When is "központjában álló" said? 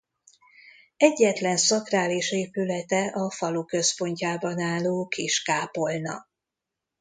3.65-5.07